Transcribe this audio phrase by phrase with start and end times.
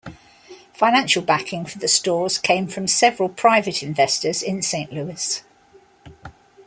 [0.73, 5.43] Financial backing for the stores came from several private investors in Saint Louis.